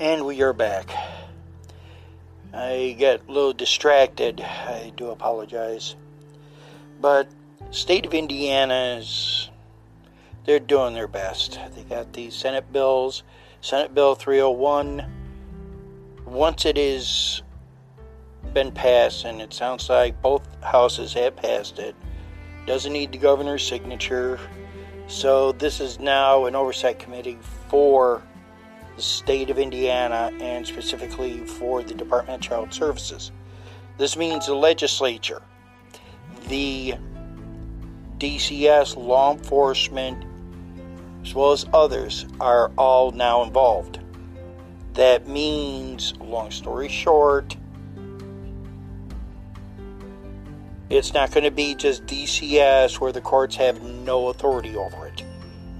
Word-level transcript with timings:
And 0.00 0.24
we 0.24 0.40
are 0.40 0.54
back. 0.54 0.90
I 2.54 2.96
got 2.98 3.20
a 3.28 3.30
little 3.30 3.52
distracted. 3.52 4.40
I 4.40 4.94
do 4.96 5.10
apologize. 5.10 5.94
But 6.98 7.28
state 7.70 8.06
of 8.06 8.14
Indiana's 8.14 9.50
they're 10.46 10.58
doing 10.58 10.94
their 10.94 11.06
best. 11.06 11.60
They 11.74 11.82
got 11.82 12.14
these 12.14 12.34
Senate 12.34 12.72
bills, 12.72 13.24
Senate 13.60 13.94
Bill 13.94 14.14
301. 14.14 15.04
Once 16.24 16.64
it 16.64 16.78
is 16.78 17.42
been 18.54 18.72
passed, 18.72 19.26
and 19.26 19.42
it 19.42 19.52
sounds 19.52 19.90
like 19.90 20.22
both 20.22 20.48
houses 20.62 21.12
have 21.12 21.36
passed 21.36 21.78
it, 21.78 21.94
doesn't 22.64 22.94
need 22.94 23.12
the 23.12 23.18
governor's 23.18 23.66
signature. 23.66 24.40
So 25.08 25.52
this 25.52 25.78
is 25.78 26.00
now 26.00 26.46
an 26.46 26.56
oversight 26.56 26.98
committee 26.98 27.38
for 27.68 28.22
the 28.96 29.02
state 29.02 29.50
of 29.50 29.58
Indiana 29.58 30.32
and 30.40 30.66
specifically 30.66 31.38
for 31.38 31.82
the 31.82 31.94
Department 31.94 32.44
of 32.44 32.48
Child 32.48 32.74
Services. 32.74 33.32
This 33.98 34.16
means 34.16 34.46
the 34.46 34.54
legislature, 34.54 35.42
the 36.48 36.94
DCS, 38.18 38.96
law 38.96 39.32
enforcement, 39.32 40.24
as 41.24 41.34
well 41.34 41.52
as 41.52 41.66
others, 41.72 42.26
are 42.40 42.70
all 42.76 43.10
now 43.10 43.42
involved. 43.42 44.00
That 44.94 45.28
means, 45.28 46.14
long 46.18 46.50
story 46.50 46.88
short, 46.88 47.56
it's 50.90 51.14
not 51.14 51.30
going 51.30 51.44
to 51.44 51.50
be 51.50 51.74
just 51.74 52.04
DCS 52.06 52.98
where 52.98 53.12
the 53.12 53.20
courts 53.20 53.56
have 53.56 53.80
no 53.82 54.28
authority 54.28 54.76
over 54.76 55.06
it. 55.06 55.22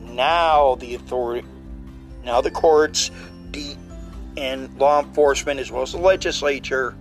Now 0.03 0.77
the 0.77 0.95
authority, 0.95 1.47
now 2.25 2.41
the 2.41 2.51
courts, 2.51 3.11
and 4.37 4.75
law 4.79 5.03
enforcement 5.03 5.61
as 5.61 5.71
well 5.71 5.83
as 5.83 5.93
the 5.93 5.99
legislature 5.99 6.97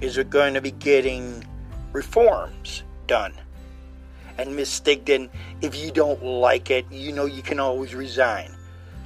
is 0.00 0.18
going 0.30 0.54
to 0.54 0.60
be 0.60 0.72
getting 0.72 1.44
reforms 1.92 2.82
done. 3.06 3.32
And 4.38 4.54
Miss 4.54 4.80
Stigdon, 4.80 5.30
if 5.60 5.76
you 5.76 5.90
don't 5.90 6.22
like 6.22 6.70
it, 6.70 6.86
you 6.90 7.12
know 7.12 7.26
you 7.26 7.42
can 7.42 7.58
always 7.58 7.94
resign. 7.94 8.54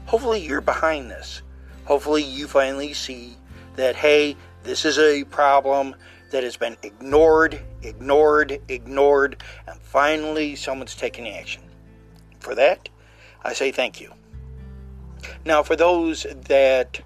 Hopefully 0.06 0.40
you're 0.40 0.60
behind 0.60 1.10
this. 1.10 1.42
Hopefully 1.84 2.22
you 2.22 2.46
finally 2.46 2.92
see 2.92 3.36
that, 3.76 3.96
hey, 3.96 4.36
this 4.62 4.84
is 4.84 4.98
a 4.98 5.24
problem 5.24 5.94
that 6.30 6.44
has 6.44 6.56
been 6.56 6.76
ignored, 6.82 7.60
ignored, 7.82 8.60
ignored, 8.68 9.42
and 9.66 9.78
finally 9.80 10.54
someone's 10.54 10.94
taking 10.94 11.28
action. 11.28 11.62
For 12.40 12.54
that, 12.54 12.88
I 13.42 13.52
say 13.52 13.72
thank 13.72 14.00
you. 14.00 14.12
Now, 15.44 15.62
for 15.62 15.76
those 15.76 16.26
that, 16.46 17.00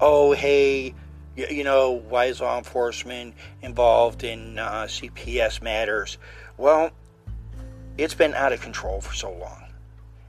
oh, 0.00 0.32
hey, 0.32 0.94
you 1.36 1.64
know, 1.64 1.92
why 2.08 2.26
is 2.26 2.40
law 2.40 2.58
enforcement 2.58 3.34
involved 3.62 4.24
in 4.24 4.58
uh, 4.58 4.84
CPS 4.84 5.62
matters? 5.62 6.18
Well, 6.56 6.90
it's 7.98 8.14
been 8.14 8.34
out 8.34 8.52
of 8.52 8.60
control 8.60 9.00
for 9.00 9.14
so 9.14 9.32
long. 9.32 9.64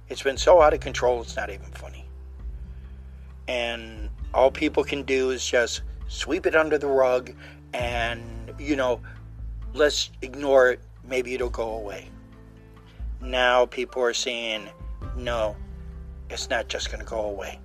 It's 0.09 0.21
been 0.21 0.37
so 0.37 0.61
out 0.61 0.73
of 0.73 0.79
control, 0.79 1.21
it's 1.21 1.35
not 1.35 1.49
even 1.49 1.65
funny. 1.71 2.05
And 3.47 4.09
all 4.33 4.51
people 4.51 4.83
can 4.83 5.03
do 5.03 5.31
is 5.31 5.45
just 5.45 5.81
sweep 6.07 6.45
it 6.45 6.55
under 6.55 6.77
the 6.77 6.87
rug 6.87 7.31
and, 7.73 8.53
you 8.59 8.75
know, 8.75 9.01
let's 9.73 10.11
ignore 10.21 10.71
it. 10.71 10.79
Maybe 11.03 11.33
it'll 11.33 11.49
go 11.49 11.75
away. 11.75 12.09
Now 13.21 13.65
people 13.65 14.01
are 14.03 14.13
saying, 14.13 14.69
no, 15.15 15.55
it's 16.29 16.49
not 16.49 16.67
just 16.67 16.91
going 16.91 16.99
to 16.99 17.09
go 17.09 17.21
away. 17.21 17.59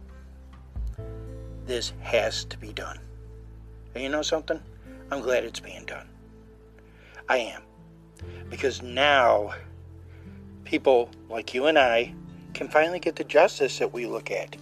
This 1.66 1.92
has 2.00 2.44
to 2.46 2.58
be 2.58 2.72
done. 2.72 2.98
And 3.94 4.02
you 4.02 4.08
know 4.08 4.22
something? 4.22 4.60
I'm 5.10 5.20
glad 5.20 5.44
it's 5.44 5.60
being 5.60 5.84
done. 5.84 6.08
I 7.28 7.38
am. 7.38 7.62
Because 8.48 8.82
now 8.82 9.54
people 10.64 11.10
like 11.28 11.54
you 11.54 11.66
and 11.66 11.78
I 11.78 12.14
can 12.54 12.68
finally 12.68 12.98
get 12.98 13.16
the 13.16 13.24
justice 13.24 13.78
that 13.78 13.92
we 13.92 14.06
look 14.06 14.30
at. 14.30 14.56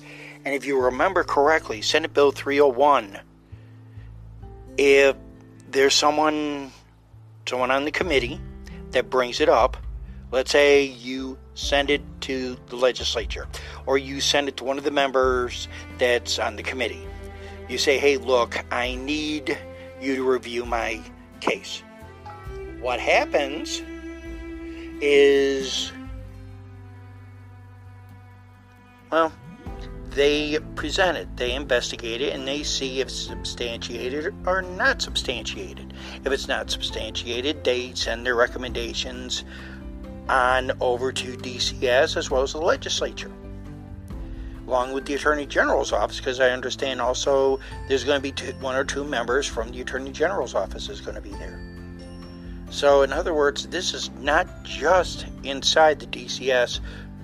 And 0.44 0.54
if 0.54 0.64
you 0.64 0.80
remember 0.80 1.24
correctly, 1.24 1.82
Senate 1.82 2.14
Bill 2.14 2.30
301, 2.30 3.18
if 4.76 5.16
there's 5.70 5.94
someone 5.94 6.72
someone 7.46 7.70
on 7.70 7.84
the 7.84 7.90
committee 7.90 8.40
that 8.90 9.10
brings 9.10 9.40
it 9.40 9.48
up, 9.48 9.76
let's 10.30 10.50
say 10.50 10.84
you 10.84 11.38
send 11.58 11.90
it 11.90 12.00
to 12.20 12.56
the 12.68 12.76
legislature 12.76 13.48
or 13.84 13.98
you 13.98 14.20
send 14.20 14.48
it 14.48 14.56
to 14.56 14.62
one 14.62 14.78
of 14.78 14.84
the 14.84 14.92
members 14.92 15.66
that's 15.98 16.38
on 16.38 16.54
the 16.54 16.62
committee. 16.62 17.04
You 17.68 17.78
say, 17.78 17.98
"Hey, 17.98 18.16
look, 18.16 18.64
I 18.70 18.94
need 18.94 19.58
you 20.00 20.14
to 20.14 20.22
review 20.22 20.64
my 20.64 21.02
case." 21.40 21.82
What 22.80 23.00
happens 23.00 23.82
is 25.00 25.92
well, 29.10 29.32
they 30.10 30.58
present 30.76 31.16
it, 31.16 31.36
they 31.36 31.54
investigate 31.54 32.20
it, 32.20 32.34
and 32.34 32.46
they 32.46 32.62
see 32.62 33.00
if 33.00 33.08
it's 33.08 33.16
substantiated 33.16 34.32
or 34.46 34.62
not 34.62 35.02
substantiated. 35.02 35.92
If 36.24 36.32
it's 36.32 36.46
not 36.46 36.70
substantiated, 36.70 37.64
they 37.64 37.94
send 37.94 38.24
their 38.24 38.36
recommendations 38.36 39.44
on 40.28 40.72
over 40.80 41.12
to 41.12 41.36
DCS 41.36 42.16
as 42.16 42.30
well 42.30 42.42
as 42.42 42.52
the 42.52 42.60
legislature, 42.60 43.30
along 44.66 44.92
with 44.92 45.06
the 45.06 45.14
Attorney 45.14 45.46
General's 45.46 45.92
office, 45.92 46.18
because 46.18 46.40
I 46.40 46.50
understand 46.50 47.00
also 47.00 47.60
there's 47.88 48.04
going 48.04 48.18
to 48.18 48.22
be 48.22 48.32
two, 48.32 48.52
one 48.60 48.76
or 48.76 48.84
two 48.84 49.04
members 49.04 49.46
from 49.46 49.70
the 49.70 49.80
Attorney 49.80 50.12
General's 50.12 50.54
office 50.54 50.88
is 50.88 51.00
going 51.00 51.14
to 51.14 51.20
be 51.22 51.30
there. 51.30 51.60
So, 52.70 53.02
in 53.02 53.12
other 53.12 53.32
words, 53.32 53.66
this 53.68 53.94
is 53.94 54.10
not 54.20 54.46
just 54.62 55.26
inside 55.42 56.00
the 56.00 56.06
DCS 56.06 56.80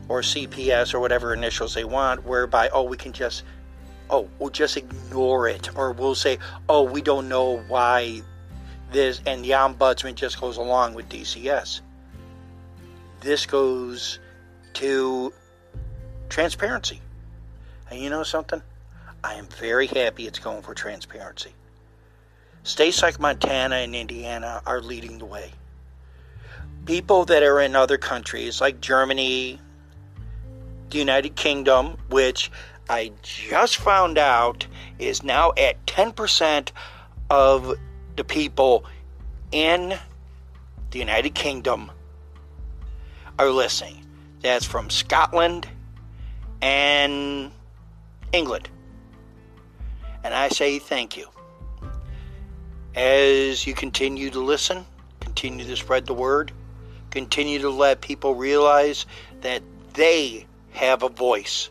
or 0.09 0.23
CPS 0.23 0.95
or 0.95 1.01
whatever 1.01 1.35
initials 1.35 1.75
they 1.75 1.85
want, 1.85 2.25
whereby, 2.25 2.71
oh, 2.71 2.85
we 2.85 2.97
can 2.97 3.13
just, 3.13 3.45
oh, 4.09 4.29
we'll 4.39 4.51
just 4.51 4.77
ignore 4.77 5.49
it, 5.49 5.77
or 5.77 5.93
we'll 5.93 6.15
say, 6.15 6.39
oh, 6.69 6.83
we 6.83 7.03
don't 7.03 7.29
know 7.29 7.59
why 7.69 8.23
this, 8.91 9.21
and 9.27 9.45
the 9.45 9.51
ombudsman 9.51 10.15
just 10.15 10.41
goes 10.41 10.57
along 10.57 10.95
with 10.95 11.09
DCS. 11.11 11.81
This 13.25 13.47
goes 13.47 14.19
to 14.75 15.33
transparency. 16.29 17.01
And 17.91 17.99
you 17.99 18.11
know 18.11 18.23
something? 18.23 18.61
I 19.25 19.35
am 19.35 19.47
very 19.47 19.87
happy 19.87 20.27
it's 20.27 20.39
going 20.39 20.61
for 20.61 20.75
transparency. 20.75 21.55
States 22.65 23.03
like 23.03 23.19
Montana 23.19 23.77
and 23.77 23.97
Indiana 23.97 24.61
are 24.67 24.83
leading 24.83 25.17
the 25.17 25.25
way. 25.25 25.53
People 26.85 27.25
that 27.25 27.43
are 27.43 27.63
in 27.63 27.75
other 27.75 27.97
countries 27.97 28.61
like 28.61 28.83
Germany, 28.83 29.59
the 30.91 30.99
United 30.99 31.35
Kingdom, 31.35 31.97
which 32.11 32.51
I 32.91 33.11
just 33.23 33.77
found 33.77 34.19
out 34.19 34.67
is 34.99 35.23
now 35.23 35.55
at 35.57 35.87
10% 35.87 36.73
of 37.31 37.75
the 38.17 38.25
people 38.25 38.85
in 39.51 39.99
the 40.91 40.99
United 40.99 41.35
Kingdom 41.35 41.91
Oh, 43.39 43.49
are 43.49 43.51
listening. 43.51 44.05
That's 44.43 44.65
from 44.65 44.91
Scotland 44.91 45.67
and 46.63 47.51
England. 48.33 48.69
And 50.23 50.33
I 50.33 50.49
say 50.49 50.79
thank 50.79 51.17
you. 51.17 51.29
As 52.95 53.67
you 53.67 53.75
continue 53.75 54.31
to 54.31 54.41
listen, 54.41 54.87
continue 55.21 55.65
to 55.67 55.77
spread 55.77 56.07
the 56.07 56.15
word, 56.15 56.53
continue 57.11 57.59
to 57.61 57.71
let 57.71 58.01
people 58.01 58.37
realize 58.37 59.05
that 59.41 59.63
they 59.95 60.47
have 60.71 61.03
a 61.03 61.09
voice, 61.09 61.71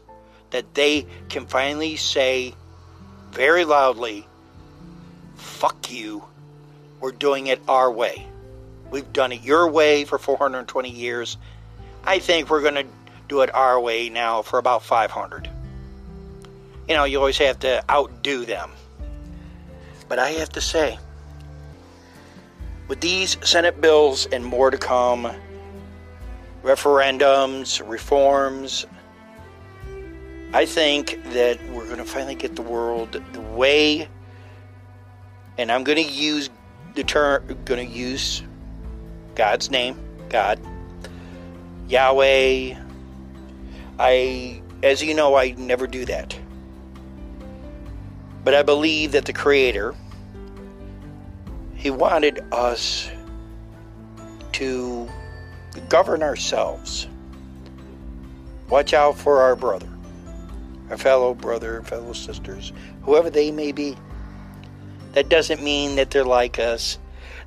that 0.49 0.73
they 0.73 1.07
can 1.29 1.45
finally 1.45 1.95
say 1.95 2.53
very 3.31 3.63
loudly, 3.63 4.27
fuck 5.35 5.91
you, 5.91 6.23
we're 6.99 7.11
doing 7.11 7.47
it 7.47 7.61
our 7.69 7.89
way. 7.89 8.27
We've 8.93 9.11
done 9.11 9.31
it 9.31 9.41
your 9.41 9.71
way 9.71 10.05
for 10.05 10.19
420 10.19 10.87
years. 10.87 11.37
I 12.03 12.19
think 12.19 12.51
we're 12.51 12.61
going 12.61 12.75
to 12.75 12.85
do 13.27 13.41
it 13.41 13.51
our 13.55 13.79
way 13.79 14.09
now 14.09 14.43
for 14.43 14.59
about 14.59 14.83
500. 14.83 15.49
You 16.87 16.93
know, 16.93 17.03
you 17.03 17.17
always 17.17 17.39
have 17.39 17.57
to 17.61 17.83
outdo 17.89 18.45
them. 18.45 18.69
But 20.07 20.19
I 20.19 20.29
have 20.33 20.49
to 20.49 20.61
say, 20.61 20.99
with 22.87 23.01
these 23.01 23.35
Senate 23.41 23.81
bills 23.81 24.27
and 24.27 24.45
more 24.45 24.69
to 24.69 24.77
come, 24.77 25.27
referendums, 26.61 27.81
reforms, 27.89 28.85
I 30.53 30.67
think 30.67 31.19
that 31.33 31.57
we're 31.71 31.85
going 31.85 31.97
to 31.97 32.05
finally 32.05 32.35
get 32.35 32.55
the 32.55 32.61
world 32.61 33.19
the 33.33 33.41
way, 33.41 34.07
and 35.57 35.71
I'm 35.71 35.83
going 35.83 35.97
to 35.97 36.11
use 36.11 36.51
the 36.93 37.03
term, 37.03 37.57
going 37.65 37.89
to 37.89 37.91
use 37.91 38.43
God's 39.35 39.71
name, 39.71 39.97
God, 40.30 40.59
Yahweh. 41.88 42.75
I, 44.00 44.62
as 44.81 45.03
you 45.03 45.13
know, 45.13 45.35
I 45.35 45.51
never 45.51 45.88
do 45.88 46.06
that. 46.06 46.38
But 48.44 48.53
I 48.53 48.63
believe 48.63 49.13
that 49.13 49.25
the 49.25 49.33
Creator, 49.33 49.95
He 51.75 51.89
wanted 51.89 52.44
us 52.51 53.09
to 54.53 55.09
govern 55.89 56.21
ourselves. 56.21 57.07
Watch 58.69 58.94
out 58.94 59.18
for 59.18 59.41
our 59.41 59.56
brother, 59.56 59.89
our 60.89 60.97
fellow 60.97 61.33
brother, 61.33 61.81
fellow 61.83 62.13
sisters, 62.13 62.74
whoever 63.03 63.29
they 63.29 63.51
may 63.51 63.71
be. 63.71 63.95
That 65.13 65.29
doesn't 65.29 65.62
mean 65.62 65.95
that 65.95 66.12
they're 66.12 66.24
like 66.24 66.59
us. 66.59 66.97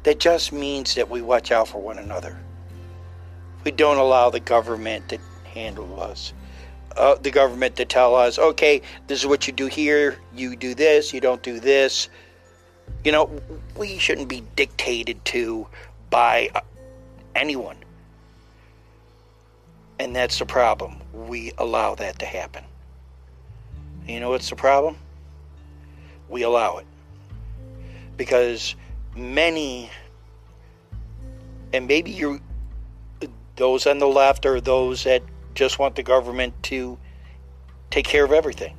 That 0.07 0.21
just 0.21 0.53
means 0.53 0.95
that 0.95 1.11
we 1.11 1.21
watch 1.21 1.51
out 1.51 1.67
for 1.67 1.83
one 1.83 1.99
another. 1.99 2.39
We 3.65 3.73
don't 3.73 3.97
allow 3.97 4.31
the 4.31 4.39
government 4.39 5.09
to 5.09 5.19
handle 5.53 6.01
us. 6.01 6.33
Uh, 6.97 7.17
the 7.17 7.33
government 7.33 7.75
to 7.75 7.85
tell 7.85 8.15
us, 8.15 8.39
okay, 8.39 8.83
this 9.09 9.19
is 9.19 9.27
what 9.27 9.49
you 9.49 9.53
do 9.53 9.67
here, 9.67 10.17
you 10.33 10.55
do 10.55 10.77
this, 10.77 11.13
you 11.13 11.21
don't 11.21 11.43
do 11.43 11.59
this. 11.59 12.09
You 13.03 13.11
know, 13.11 13.43
we 13.77 13.99
shouldn't 13.99 14.29
be 14.29 14.45
dictated 14.55 15.25
to 15.25 15.67
by 16.09 16.51
uh, 16.55 16.61
anyone. 17.35 17.79
And 19.99 20.15
that's 20.15 20.39
the 20.39 20.47
problem. 20.47 21.03
We 21.13 21.51
allow 21.59 21.97
that 21.97 22.21
to 22.21 22.27
happen. 22.27 22.63
You 24.07 24.21
know 24.21 24.31
what's 24.31 24.51
the 24.51 24.55
problem? 24.55 24.99
We 26.29 26.43
allow 26.43 26.77
it. 26.77 26.87
Because 28.17 28.77
many, 29.17 29.91
and 31.73 31.87
maybe 31.87 32.11
you 32.11 32.41
those 33.57 33.87
on 33.87 33.99
the 33.99 34.07
left 34.07 34.45
are 34.45 34.61
those 34.61 35.05
that 35.05 35.23
just 35.55 35.79
want 35.79 35.97
the 35.97 36.03
government 36.03 36.55
to 36.65 36.99
take 37.91 38.05
care 38.05 38.25
of 38.25 38.33
everything. 38.33 38.77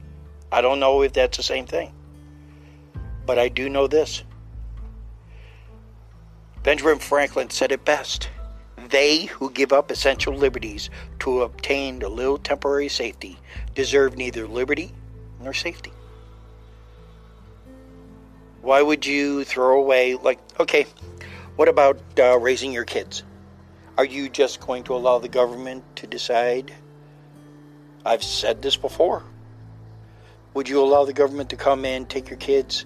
I 0.52 0.62
don't 0.62 0.80
know 0.80 1.02
if 1.02 1.14
that's 1.14 1.38
the 1.38 1.44
same 1.44 1.66
thing. 1.66 1.94
But 3.26 3.40
I 3.40 3.50
do 3.50 3.70
know 3.70 3.88
this. 3.88 4.24
Benjamin 6.64 7.00
Franklin 7.00 7.50
said 7.50 7.72
it 7.72 7.84
best. 7.84 8.30
They 8.90 9.26
who 9.26 9.50
give 9.50 9.74
up 9.74 9.90
essential 9.90 10.34
liberties 10.34 10.90
to 11.20 11.42
obtain 11.42 12.02
a 12.04 12.08
little 12.08 12.38
temporary 12.38 12.90
safety 12.90 13.38
deserve 13.74 14.16
neither 14.16 14.48
liberty 14.48 14.94
nor 15.42 15.54
safety. 15.54 15.92
Why 18.62 18.82
would 18.82 19.06
you 19.06 19.44
throw 19.44 19.80
away, 19.80 20.16
like, 20.16 20.40
okay, 20.60 20.86
what 21.56 21.68
about 21.68 22.00
uh, 22.20 22.38
raising 22.40 22.74
your 22.74 22.86
kids? 22.86 23.24
Are 23.98 24.06
you 24.06 24.30
just 24.30 24.60
going 24.60 24.84
to 24.86 24.96
allow 24.96 25.20
the 25.20 25.30
government 25.30 25.84
to 25.98 26.08
decide? 26.08 26.74
I've 28.06 28.24
said 28.24 28.62
this 28.62 28.78
before. 28.78 29.24
Would 30.54 30.70
you 30.70 30.82
allow 30.82 31.06
the 31.06 31.14
government 31.14 31.50
to 31.52 31.56
come 31.56 31.86
in, 31.86 32.06
take 32.06 32.30
your 32.30 32.38
kids, 32.38 32.86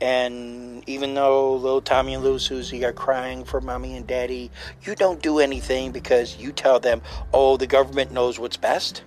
and 0.00 0.82
even 0.88 1.14
though 1.14 1.54
little 1.54 1.80
Tommy 1.80 2.14
and 2.14 2.22
little 2.22 2.38
Susie 2.38 2.84
are 2.84 2.92
crying 2.92 3.44
for 3.44 3.60
mommy 3.60 3.96
and 3.96 4.06
daddy, 4.06 4.50
you 4.82 4.94
don't 4.94 5.22
do 5.22 5.38
anything 5.38 5.92
because 5.92 6.36
you 6.36 6.52
tell 6.52 6.80
them, 6.80 7.00
oh, 7.32 7.56
the 7.56 7.66
government 7.66 8.12
knows 8.12 8.38
what's 8.38 8.56
best? 8.56 9.02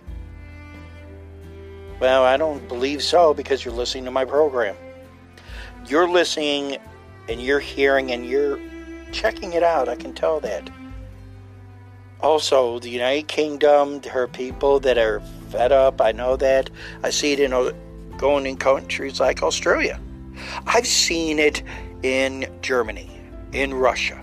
Well, 1.99 2.23
I 2.23 2.37
don't 2.37 2.67
believe 2.67 3.03
so 3.03 3.33
because 3.33 3.63
you're 3.63 3.73
listening 3.73 4.05
to 4.05 4.11
my 4.11 4.25
program. 4.25 4.75
You're 5.89 6.07
listening 6.07 6.77
and 7.27 7.41
you're 7.41 7.59
hearing 7.59 8.11
and 8.11 8.23
you're 8.23 8.59
checking 9.11 9.53
it 9.53 9.63
out. 9.63 9.89
I 9.89 9.95
can 9.95 10.13
tell 10.13 10.39
that. 10.41 10.69
Also, 12.21 12.77
the 12.77 12.89
United 12.89 13.27
Kingdom, 13.27 13.99
are 14.13 14.27
people 14.27 14.79
that 14.81 14.99
are 14.99 15.19
fed 15.49 15.71
up. 15.71 15.99
I 15.99 16.11
know 16.11 16.35
that. 16.35 16.69
I 17.01 17.09
see 17.09 17.33
it 17.33 17.39
in 17.39 17.53
uh, 17.53 17.71
going 18.17 18.45
in 18.45 18.55
countries 18.57 19.19
like 19.19 19.41
Australia. 19.41 19.99
I've 20.67 20.85
seen 20.85 21.39
it 21.39 21.63
in 22.03 22.45
Germany, 22.61 23.09
in 23.51 23.73
Russia, 23.73 24.21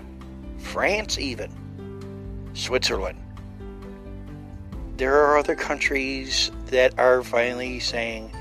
France, 0.59 1.19
even 1.19 1.51
Switzerland. 2.53 3.19
There 4.95 5.21
are 5.21 5.37
other 5.37 5.55
countries 5.55 6.49
that 6.67 6.97
are 6.97 7.23
finally 7.23 7.81
saying, 7.81 8.31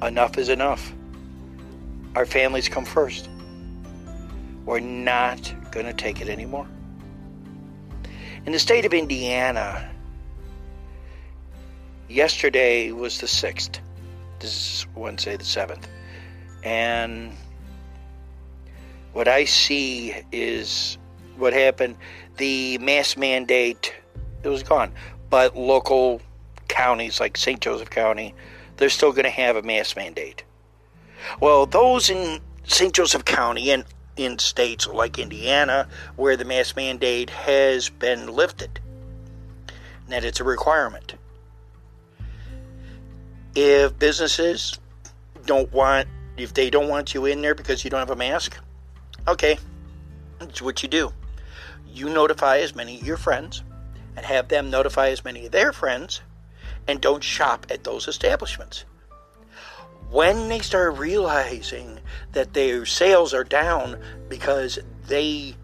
enough 0.00 0.38
is 0.38 0.48
enough. 0.48 0.94
Our 2.14 2.26
families 2.26 2.68
come 2.68 2.84
first. 2.84 3.30
We're 4.66 4.80
not 4.80 5.54
going 5.70 5.86
to 5.86 5.94
take 5.94 6.20
it 6.20 6.28
anymore. 6.28 6.66
In 8.44 8.52
the 8.52 8.58
state 8.58 8.84
of 8.84 8.92
Indiana, 8.92 9.90
yesterday 12.08 12.92
was 12.92 13.18
the 13.18 13.26
6th. 13.26 13.78
This 14.40 14.50
is 14.50 14.86
Wednesday 14.94 15.36
the 15.36 15.44
7th. 15.44 15.84
And 16.62 17.32
what 19.12 19.26
I 19.26 19.44
see 19.44 20.14
is 20.30 20.98
what 21.36 21.52
happened. 21.52 21.96
The 22.36 22.78
mask 22.78 23.16
mandate, 23.16 23.94
it 24.42 24.48
was 24.48 24.62
gone. 24.62 24.92
But 25.30 25.56
local 25.56 26.20
counties 26.68 27.20
like 27.20 27.36
St. 27.36 27.60
Joseph 27.60 27.90
County, 27.90 28.34
they're 28.76 28.90
still 28.90 29.12
going 29.12 29.24
to 29.24 29.30
have 29.30 29.56
a 29.56 29.62
mask 29.62 29.96
mandate. 29.96 30.44
Well, 31.40 31.66
those 31.66 32.10
in 32.10 32.40
St. 32.64 32.94
Joseph 32.94 33.24
County 33.24 33.70
and 33.70 33.84
in 34.16 34.38
states 34.38 34.86
like 34.86 35.18
Indiana 35.18 35.88
where 36.16 36.36
the 36.36 36.44
mask 36.44 36.76
mandate 36.76 37.30
has 37.30 37.88
been 37.88 38.28
lifted, 38.28 38.80
that 40.08 40.24
it's 40.24 40.40
a 40.40 40.44
requirement. 40.44 41.14
If 43.54 43.98
businesses 43.98 44.78
don't 45.44 45.72
want, 45.72 46.08
if 46.36 46.54
they 46.54 46.70
don't 46.70 46.88
want 46.88 47.14
you 47.14 47.26
in 47.26 47.42
there 47.42 47.54
because 47.54 47.84
you 47.84 47.90
don't 47.90 48.00
have 48.00 48.10
a 48.10 48.16
mask, 48.16 48.58
okay, 49.28 49.58
that's 50.38 50.62
what 50.62 50.82
you 50.82 50.88
do. 50.88 51.12
You 51.86 52.08
notify 52.08 52.58
as 52.58 52.74
many 52.74 52.96
of 52.98 53.06
your 53.06 53.16
friends 53.16 53.62
and 54.16 54.24
have 54.24 54.48
them 54.48 54.70
notify 54.70 55.08
as 55.08 55.24
many 55.24 55.46
of 55.46 55.52
their 55.52 55.72
friends 55.72 56.20
and 56.88 57.00
don't 57.00 57.22
shop 57.22 57.66
at 57.70 57.84
those 57.84 58.08
establishments 58.08 58.84
when 60.12 60.48
they 60.50 60.58
start 60.58 60.98
realizing 60.98 61.98
that 62.32 62.52
their 62.52 62.84
sales 62.84 63.32
are 63.32 63.44
down 63.44 63.98
because 64.28 64.78
they 65.08 65.56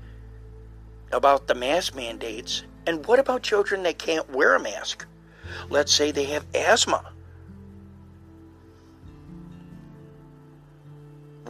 about 1.12 1.46
the 1.46 1.54
mask 1.54 1.94
mandates 1.94 2.64
and 2.86 3.06
what 3.06 3.18
about 3.18 3.42
children 3.42 3.82
that 3.82 3.98
can't 3.98 4.30
wear 4.30 4.54
a 4.54 4.60
mask? 4.60 5.04
Let's 5.68 5.92
say 5.92 6.10
they 6.10 6.24
have 6.24 6.46
asthma. 6.54 7.12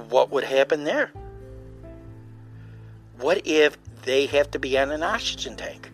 What 0.09 0.31
would 0.31 0.45
happen 0.45 0.83
there? 0.83 1.13
What 3.19 3.47
if 3.47 3.79
they 4.03 4.27
have 4.27 4.51
to 4.51 4.59
be 4.59 4.77
on 4.77 4.91
an 4.91 5.05
oxygen 5.05 5.57
tank? 5.57 5.91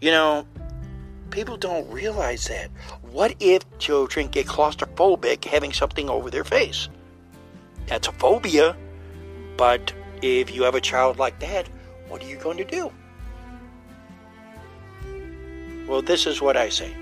You 0.00 0.12
know 0.12 0.46
people 1.30 1.56
don't 1.56 1.88
realize 1.90 2.46
that 2.48 2.70
what 3.12 3.34
if 3.40 3.62
children 3.78 4.28
get 4.28 4.46
claustrophobic 4.46 5.44
having 5.44 5.72
something 5.72 6.08
over 6.08 6.30
their 6.30 6.44
face? 6.44 6.88
That's 7.86 8.08
a 8.08 8.12
phobia. 8.12 8.76
But 9.56 9.92
if 10.22 10.54
you 10.54 10.62
have 10.62 10.74
a 10.74 10.80
child 10.80 11.18
like 11.18 11.40
that, 11.40 11.68
what 12.08 12.22
are 12.22 12.28
you 12.28 12.36
going 12.36 12.58
to 12.58 12.64
do? 12.64 12.92
Well, 15.88 16.02
this 16.02 16.26
is 16.26 16.40
what 16.42 16.56
I 16.56 16.68
say 16.68 16.94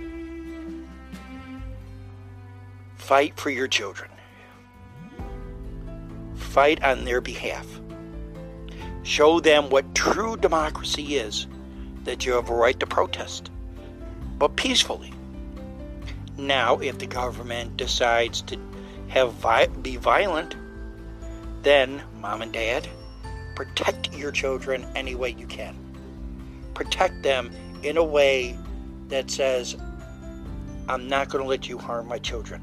fight 2.95 3.39
for 3.39 3.51
your 3.51 3.69
children, 3.69 4.11
fight 6.35 6.83
on 6.83 7.05
their 7.05 7.21
behalf. 7.21 7.67
Show 9.05 9.39
them 9.39 9.71
what 9.71 9.95
true 9.95 10.37
democracy 10.37 11.17
is 11.17 11.47
that 12.03 12.27
you 12.27 12.33
have 12.33 12.49
a 12.49 12.55
right 12.55 12.79
to 12.81 12.87
protest, 12.87 13.51
but 14.39 14.57
peacefully. 14.57 15.13
Now, 16.39 16.77
if 16.79 16.99
the 16.99 17.07
government 17.07 17.79
decides 17.79 18.43
to 18.43 18.59
have 19.09 19.33
vi- 19.35 19.69
be 19.69 19.97
violent, 19.97 20.55
then 21.63 22.03
mom 22.21 22.43
and 22.43 22.53
dad, 22.53 22.87
protect 23.55 24.15
your 24.15 24.31
children 24.33 24.87
any 24.95 25.15
way 25.15 25.31
you 25.31 25.47
can. 25.47 25.75
Protect 26.75 27.23
them 27.23 27.51
in 27.83 27.97
a 27.97 28.05
way 28.05 28.59
that 29.09 29.31
says, 29.31 29.77
I'm 30.89 31.09
not 31.09 31.31
going 31.31 31.43
to 31.43 31.49
let 31.49 31.69
you 31.69 31.79
harm 31.79 32.07
my 32.07 32.19
children. 32.19 32.63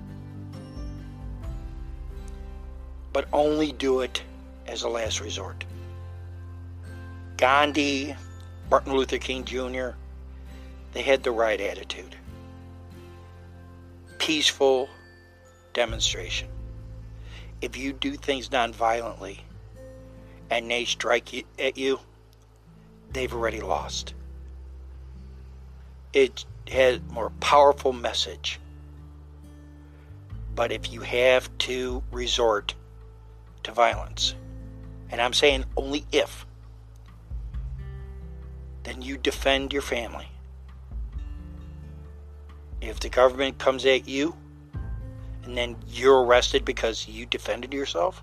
But 3.11 3.27
only 3.33 3.71
do 3.71 4.01
it 4.01 4.21
as 4.67 4.83
a 4.83 4.89
last 4.89 5.19
resort. 5.19 5.65
Gandhi, 7.37 8.15
Martin 8.69 8.93
Luther 8.93 9.17
King 9.17 9.43
Jr., 9.45 9.89
they 10.93 11.01
had 11.01 11.23
the 11.23 11.31
right 11.31 11.59
attitude 11.59 12.15
peaceful 14.23 14.89
demonstration. 15.73 16.47
If 17.61 17.75
you 17.75 17.91
do 17.91 18.15
things 18.15 18.47
nonviolently 18.47 19.39
and 20.49 20.71
they 20.71 20.85
strike 20.85 21.33
you, 21.33 21.43
at 21.59 21.77
you, 21.77 21.99
they've 23.11 23.33
already 23.33 23.59
lost. 23.59 24.13
It 26.13 26.45
has 26.71 27.01
more 27.11 27.31
powerful 27.41 27.91
message 27.91 28.61
But 30.55 30.71
if 30.71 30.91
you 30.93 31.01
have 31.01 31.55
to 31.59 32.03
resort 32.11 32.75
to 33.63 33.71
violence, 33.71 34.35
and 35.09 35.19
I'm 35.21 35.33
saying 35.33 35.65
only 35.75 36.05
if, 36.11 36.45
then 38.83 39.01
you 39.01 39.17
defend 39.17 39.73
your 39.73 39.81
family. 39.81 40.27
If 42.83 42.99
the 42.99 43.07
government 43.07 43.59
comes 43.59 43.85
at 43.85 44.09
you 44.09 44.35
and 45.45 45.57
then 45.57 45.77
you're 45.87 46.21
arrested 46.21 46.65
because 46.65 47.07
you 47.07 47.25
defended 47.25 47.73
yourself, 47.73 48.21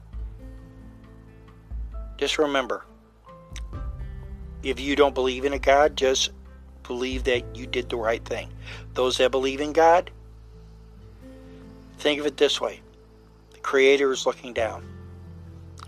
just 2.18 2.38
remember 2.38 2.84
if 4.62 4.78
you 4.78 4.96
don't 4.96 5.14
believe 5.14 5.46
in 5.46 5.54
a 5.54 5.58
God, 5.58 5.96
just 5.96 6.30
believe 6.82 7.24
that 7.24 7.56
you 7.56 7.66
did 7.66 7.88
the 7.88 7.96
right 7.96 8.22
thing. 8.22 8.52
Those 8.92 9.16
that 9.16 9.30
believe 9.30 9.62
in 9.62 9.72
God, 9.72 10.10
think 11.96 12.20
of 12.20 12.26
it 12.26 12.36
this 12.36 12.60
way 12.60 12.82
the 13.52 13.60
Creator 13.60 14.12
is 14.12 14.26
looking 14.26 14.52
down. 14.52 14.84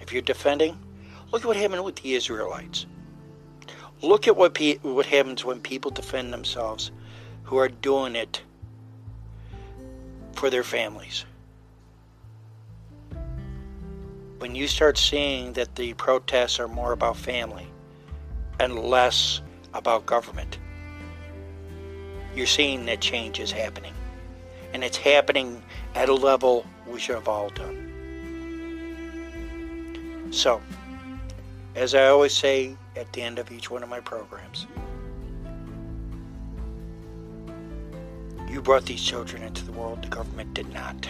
If 0.01 0.15
you're 0.15 0.23
defending, 0.23 0.79
look 1.31 1.43
at 1.43 1.47
what 1.47 1.59
happened 1.59 1.85
with 1.85 1.97
the 1.97 2.15
Israelites. 2.15 2.87
Look 4.01 4.27
at 4.27 4.37
what, 4.37 4.55
pe- 4.55 4.79
what 4.79 5.05
happens 5.05 5.45
when 5.45 5.61
people 5.61 5.91
defend 5.91 6.33
themselves 6.33 6.91
who 7.45 7.59
are 7.59 7.69
doing 7.69 8.17
it 8.17 8.41
for 10.43 10.51
their 10.51 10.65
families. 10.65 11.25
When 14.39 14.57
you 14.57 14.67
start 14.67 14.99
seeing 14.99 15.53
that 15.53 15.77
the 15.77 15.95
protests 15.95 16.59
are 16.59 16.67
more 16.67 16.91
about 16.91 17.17
family 17.17 17.69
and 18.59 18.77
less 18.77 19.41
about 19.73 20.05
government, 20.05 20.59
you're 22.35 22.49
seeing 22.49 22.87
that 22.87 23.01
change 23.01 23.39
is 23.39 23.53
happening. 23.53 23.95
And 24.75 24.83
it's 24.83 24.97
happening 24.97 25.63
at 25.95 26.09
a 26.09 26.15
level 26.15 26.67
we 26.89 26.99
should 26.99 27.15
have 27.15 27.29
all 27.29 27.51
done. 27.51 27.93
So, 30.33 30.61
as 31.77 31.95
I 31.95 32.09
always 32.09 32.33
say 32.37 32.77
at 32.97 33.13
the 33.13 33.23
end 33.23 33.39
of 33.39 33.53
each 33.53 33.71
one 33.71 33.85
of 33.85 33.89
my 33.89 34.01
programs, 34.01 34.67
brought 38.63 38.87
these 38.87 39.03
children 39.03 39.43
into 39.43 39.65
the 39.65 39.73
world, 39.73 40.03
the 40.03 40.09
government 40.09 40.55
did 40.55 40.73
not. 40.73 41.07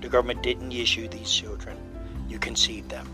The 0.00 0.08
government 0.08 0.42
didn't 0.42 0.72
issue 0.72 1.08
these 1.08 1.30
children, 1.30 1.76
you 2.28 2.38
conceived 2.38 2.90
them. 2.90 3.08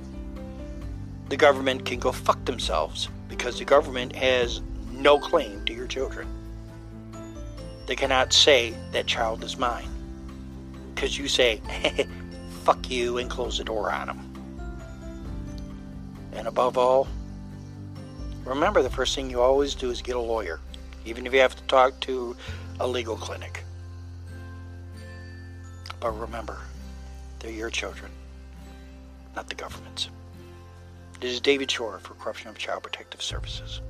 The 1.28 1.36
government 1.36 1.84
can 1.84 1.98
go 1.98 2.12
fuck 2.12 2.44
themselves 2.44 3.08
because 3.28 3.58
the 3.58 3.64
government 3.64 4.14
has 4.14 4.60
no 4.92 5.18
claim 5.18 5.64
to 5.64 5.72
your 5.72 5.86
children. 5.86 6.28
They 7.86 7.96
cannot 7.96 8.32
say 8.32 8.74
that 8.92 9.06
child 9.06 9.44
is 9.44 9.58
mine 9.58 9.88
because 10.94 11.18
you 11.18 11.28
say, 11.28 11.60
fuck 12.64 12.90
you, 12.90 13.18
and 13.18 13.28
close 13.28 13.58
the 13.58 13.64
door 13.64 13.90
on 13.90 14.06
them. 14.06 14.30
And 16.32 16.46
above 16.46 16.78
all, 16.78 17.08
remember 18.44 18.82
the 18.82 18.90
first 18.90 19.14
thing 19.14 19.28
you 19.28 19.40
always 19.40 19.74
do 19.74 19.90
is 19.90 20.00
get 20.00 20.16
a 20.16 20.20
lawyer, 20.20 20.60
even 21.04 21.26
if 21.26 21.34
you 21.34 21.40
have 21.40 21.56
to 21.56 21.62
talk 21.64 21.98
to 22.00 22.36
a 22.80 22.86
legal 22.86 23.16
clinic. 23.16 23.63
But 26.04 26.20
remember, 26.20 26.58
they're 27.38 27.50
your 27.50 27.70
children, 27.70 28.12
not 29.34 29.48
the 29.48 29.54
government's. 29.54 30.10
This 31.18 31.32
is 31.32 31.40
David 31.40 31.70
Shore 31.70 31.98
for 31.98 32.12
Corruption 32.12 32.50
of 32.50 32.58
Child 32.58 32.82
Protective 32.82 33.22
Services. 33.22 33.80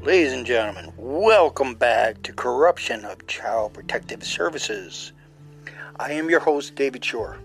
Ladies 0.00 0.32
and 0.32 0.44
gentlemen, 0.44 0.92
welcome 0.96 1.76
back 1.76 2.20
to 2.22 2.32
Corruption 2.32 3.04
of 3.04 3.24
Child 3.28 3.74
Protective 3.74 4.24
Services. 4.24 5.12
I 6.00 6.10
am 6.10 6.28
your 6.28 6.40
host, 6.40 6.74
David 6.74 7.04
Shore. 7.04 7.38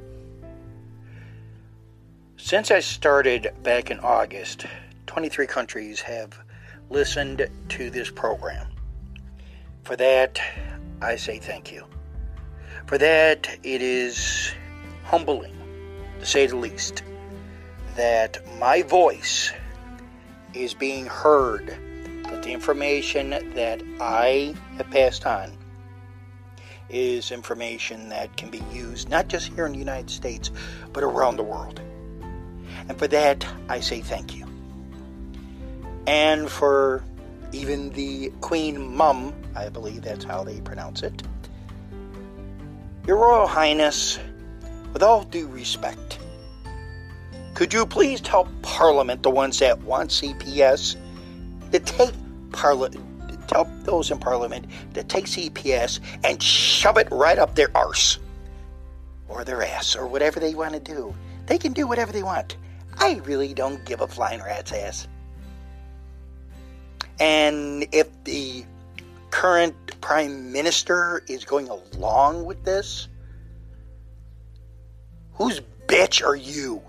Since 2.45 2.69
I 2.69 2.79
started 2.79 3.51
back 3.63 3.89
in 3.89 3.99
August, 4.01 4.67
23 5.07 5.47
countries 5.47 5.99
have 6.01 6.37
listened 6.91 7.49
to 7.69 7.89
this 7.89 8.11
program. 8.11 8.67
For 9.81 9.95
that, 9.95 10.39
I 11.01 11.15
say 11.15 11.39
thank 11.39 11.71
you. 11.71 11.85
For 12.85 12.99
that, 12.99 13.49
it 13.63 13.81
is 13.81 14.53
humbling, 15.05 15.57
to 16.19 16.25
say 16.27 16.45
the 16.45 16.57
least, 16.57 17.01
that 17.95 18.37
my 18.59 18.83
voice 18.83 19.51
is 20.53 20.75
being 20.75 21.07
heard 21.07 21.75
that 22.25 22.43
the 22.43 22.51
information 22.51 23.31
that 23.55 23.81
I 23.99 24.53
have 24.77 24.91
passed 24.91 25.25
on 25.25 25.57
is 26.89 27.31
information 27.31 28.09
that 28.09 28.37
can 28.37 28.51
be 28.51 28.61
used 28.71 29.09
not 29.09 29.29
just 29.29 29.47
here 29.47 29.65
in 29.65 29.71
the 29.71 29.79
United 29.79 30.11
States, 30.11 30.51
but 30.93 31.03
around 31.03 31.37
the 31.37 31.43
world. 31.43 31.81
And 32.87 32.97
for 32.97 33.07
that, 33.07 33.45
I 33.69 33.79
say 33.79 34.01
thank 34.01 34.35
you. 34.35 34.45
And 36.07 36.49
for 36.49 37.03
even 37.51 37.89
the 37.91 38.31
Queen 38.41 38.95
Mum, 38.95 39.33
I 39.55 39.69
believe 39.69 40.01
that's 40.01 40.25
how 40.25 40.43
they 40.43 40.59
pronounce 40.61 41.03
it, 41.03 41.23
Your 43.07 43.17
Royal 43.17 43.47
Highness, 43.47 44.19
with 44.93 45.01
all 45.01 45.23
due 45.23 45.47
respect, 45.47 46.19
could 47.53 47.73
you 47.73 47.85
please 47.85 48.19
tell 48.19 48.49
Parliament, 48.61 49.23
the 49.23 49.29
ones 49.29 49.59
that 49.59 49.81
want 49.81 50.09
CPS, 50.09 50.97
to 51.71 51.79
take 51.79 52.13
Parliament, 52.51 53.47
tell 53.47 53.65
those 53.83 54.11
in 54.11 54.17
Parliament 54.17 54.65
to 54.93 55.03
take 55.03 55.25
CPS 55.25 55.99
and 56.23 56.41
shove 56.41 56.97
it 56.97 57.07
right 57.11 57.39
up 57.39 57.55
their 57.55 57.69
arse 57.75 58.19
or 59.29 59.43
their 59.43 59.63
ass 59.63 59.95
or 59.95 60.07
whatever 60.07 60.39
they 60.39 60.53
want 60.53 60.73
to 60.73 60.79
do. 60.79 61.15
They 61.45 61.57
can 61.57 61.73
do 61.73 61.87
whatever 61.87 62.11
they 62.11 62.23
want. 62.23 62.57
I 62.97 63.21
really 63.25 63.53
don't 63.53 63.83
give 63.85 64.01
a 64.01 64.07
flying 64.07 64.41
rat's 64.41 64.71
ass. 64.71 65.07
And 67.19 67.85
if 67.91 68.07
the 68.23 68.65
current 69.31 69.75
prime 70.01 70.51
minister 70.51 71.23
is 71.27 71.45
going 71.45 71.69
along 71.69 72.45
with 72.45 72.63
this, 72.63 73.07
whose 75.33 75.61
bitch 75.87 76.25
are 76.25 76.35
you? 76.35 76.81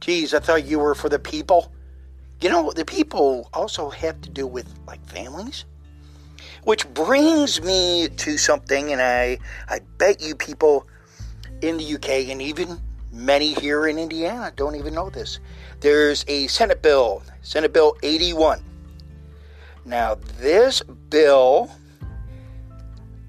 Geez, 0.00 0.34
I 0.34 0.38
thought 0.38 0.64
you 0.64 0.78
were 0.78 0.94
for 0.94 1.08
the 1.08 1.18
people. 1.18 1.72
You 2.40 2.50
know, 2.50 2.72
the 2.72 2.84
people 2.84 3.48
also 3.52 3.90
have 3.90 4.20
to 4.20 4.30
do 4.30 4.46
with 4.46 4.72
like 4.86 5.04
families. 5.06 5.64
Which 6.64 6.88
brings 6.92 7.62
me 7.62 8.08
to 8.08 8.36
something, 8.36 8.92
and 8.92 9.00
I, 9.00 9.38
I 9.68 9.80
bet 9.96 10.20
you 10.20 10.34
people 10.34 10.86
in 11.62 11.78
the 11.78 11.94
UK 11.94 12.28
and 12.30 12.42
even 12.42 12.80
many 13.12 13.54
here 13.54 13.86
in 13.86 13.98
Indiana 13.98 14.52
don't 14.54 14.76
even 14.76 14.94
know 14.94 15.10
this. 15.10 15.40
There's 15.80 16.24
a 16.28 16.46
Senate 16.48 16.82
bill, 16.82 17.22
Senate 17.42 17.72
Bill 17.72 17.96
81. 18.02 18.62
Now, 19.84 20.16
this 20.38 20.82
bill 20.82 21.70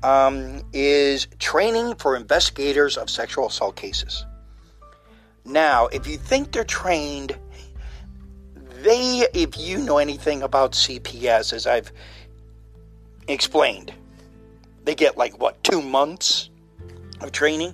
um, 0.04 0.62
is 0.74 1.28
training 1.40 1.96
for 1.96 2.16
investigators 2.16 2.98
of 2.98 3.10
sexual 3.10 3.48
assault 3.48 3.76
cases. 3.76 4.26
Now, 5.46 5.88
if 5.88 6.08
you 6.08 6.18
think 6.18 6.52
they're 6.52 6.64
trained, 6.64 7.38
they, 8.82 9.28
if 9.34 9.58
you 9.58 9.80
know 9.80 9.98
anything 9.98 10.44
about 10.44 10.74
CPS, 10.74 11.54
as 11.54 11.66
I've 11.66 11.92
explained, 13.28 13.94
they 14.84 14.96
get 14.96 15.18
like 15.18 15.40
what, 15.40 15.64
two 15.64 15.82
months 15.82 16.50
of 17.22 17.32
training? 17.32 17.74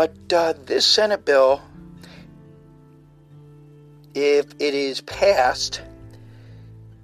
But 0.00 0.32
uh, 0.32 0.54
this 0.64 0.86
Senate 0.86 1.26
bill, 1.26 1.60
if 4.14 4.46
it 4.58 4.72
is 4.72 5.02
passed, 5.02 5.82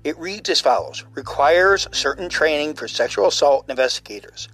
it 0.02 0.16
reads 0.16 0.48
as 0.48 0.62
follows 0.62 1.04
requires 1.12 1.88
certain 1.92 2.30
training 2.30 2.72
for 2.72 2.88
sexual 2.88 3.26
assault 3.26 3.68
investigators, 3.68 4.48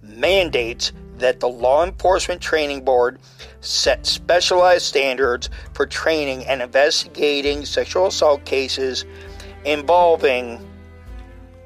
mandates 0.00 0.94
that 1.18 1.40
the 1.40 1.50
Law 1.50 1.84
Enforcement 1.84 2.40
Training 2.40 2.82
Board 2.82 3.18
set 3.60 4.06
specialized 4.06 4.86
standards 4.86 5.50
for 5.74 5.84
training 5.84 6.46
and 6.46 6.62
investigating 6.62 7.66
sexual 7.66 8.06
assault 8.06 8.46
cases 8.46 9.04
involving 9.66 10.66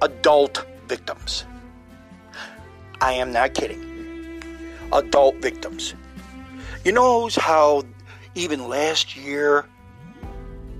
adult 0.02 0.66
victims. 0.88 1.45
I 3.00 3.12
am 3.12 3.33
not 3.33 3.54
kidding. 3.54 4.42
Adult 4.92 5.37
victims. 5.37 5.95
You 6.87 6.93
know 6.93 7.28
how 7.35 7.83
even 8.37 8.69
last 8.69 9.16
year 9.16 9.66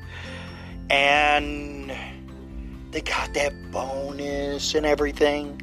And 0.89 1.95
they 2.93 3.03
got 3.03 3.35
that 3.35 3.53
bonus 3.73 4.75
and 4.75 4.87
everything. 4.87 5.61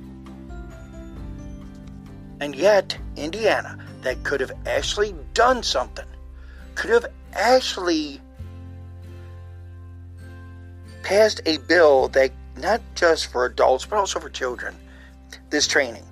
And 2.44 2.54
yet, 2.54 2.98
Indiana, 3.16 3.78
that 4.02 4.22
could 4.26 4.42
have 4.42 4.52
actually 4.66 5.16
done 5.34 5.64
something, 5.64 6.06
could 6.76 6.90
have 6.90 7.06
actually 7.32 8.20
passed 11.04 11.40
a 11.46 11.56
bill 11.60 12.10
that 12.10 12.34
not 12.58 12.82
just 12.96 13.28
for 13.28 13.46
adults 13.46 13.86
but 13.86 13.96
also 13.96 14.20
for 14.20 14.30
children, 14.30 14.76
this 15.52 15.68
training. 15.70 16.04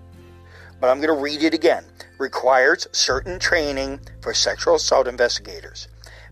But 0.80 0.90
I'm 0.90 1.02
going 1.02 1.14
to 1.14 1.22
read 1.22 1.44
it 1.44 1.54
again. 1.54 1.84
Requires 2.18 2.88
certain 2.94 3.38
training 3.38 4.00
for 4.22 4.34
sexual 4.34 4.76
assault 4.76 5.10
investigators. 5.10 5.90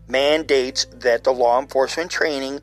Mandates 0.08 0.86
that 0.94 1.24
the 1.24 1.32
law 1.34 1.60
enforcement 1.60 2.10
training 2.10 2.62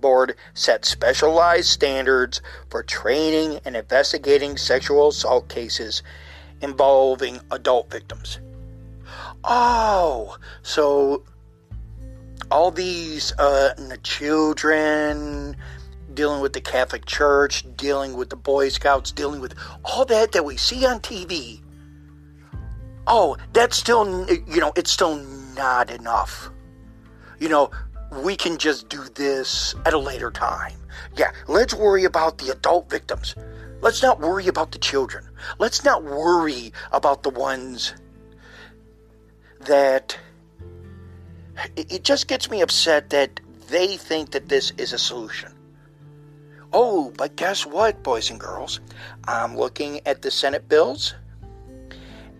board 0.00 0.36
set 0.54 0.86
specialized 0.86 1.68
standards 1.68 2.40
for 2.70 2.82
training 2.82 3.60
and 3.66 3.76
investigating 3.76 4.56
sexual 4.56 5.08
assault 5.08 5.50
cases 5.50 6.02
involving 6.60 7.40
adult 7.50 7.90
victims. 7.90 8.40
Oh, 9.44 10.36
so 10.62 11.24
all 12.50 12.70
these 12.70 13.32
uh, 13.38 13.74
the 13.76 13.98
children 14.02 15.56
dealing 16.14 16.40
with 16.40 16.52
the 16.52 16.60
Catholic 16.60 17.06
Church, 17.06 17.64
dealing 17.76 18.14
with 18.16 18.30
the 18.30 18.36
Boy 18.36 18.70
Scouts, 18.70 19.12
dealing 19.12 19.40
with 19.40 19.54
all 19.84 20.04
that 20.06 20.32
that 20.32 20.44
we 20.44 20.56
see 20.56 20.84
on 20.84 21.00
TV. 21.00 21.60
Oh, 23.06 23.36
that's 23.52 23.76
still, 23.76 24.28
you 24.28 24.60
know, 24.60 24.72
it's 24.76 24.90
still 24.90 25.16
not 25.56 25.90
enough. 25.90 26.50
You 27.38 27.48
know, 27.48 27.70
we 28.12 28.36
can 28.36 28.58
just 28.58 28.88
do 28.88 29.02
this 29.14 29.74
at 29.86 29.94
a 29.94 29.98
later 29.98 30.30
time. 30.30 30.74
Yeah, 31.16 31.30
let's 31.46 31.74
worry 31.74 32.04
about 32.04 32.38
the 32.38 32.52
adult 32.52 32.90
victims. 32.90 33.34
Let's 33.80 34.02
not 34.02 34.20
worry 34.20 34.48
about 34.48 34.72
the 34.72 34.78
children. 34.78 35.27
Let's 35.58 35.84
not 35.84 36.04
worry 36.04 36.72
about 36.92 37.22
the 37.22 37.30
ones 37.30 37.94
that. 39.60 40.18
It 41.76 42.04
just 42.04 42.28
gets 42.28 42.50
me 42.50 42.60
upset 42.60 43.10
that 43.10 43.40
they 43.68 43.96
think 43.96 44.30
that 44.30 44.48
this 44.48 44.72
is 44.78 44.92
a 44.92 44.98
solution. 44.98 45.52
Oh, 46.72 47.12
but 47.16 47.34
guess 47.36 47.66
what, 47.66 48.02
boys 48.02 48.30
and 48.30 48.38
girls? 48.38 48.80
I'm 49.26 49.56
looking 49.56 50.00
at 50.06 50.22
the 50.22 50.30
Senate 50.30 50.68
bills, 50.68 51.14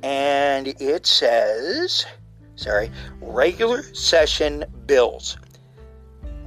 and 0.03 0.69
it 0.69 1.07
says, 1.07 2.07
sorry, 2.57 2.91
regular 3.21 3.83
session 3.95 4.65
bills. 4.87 5.39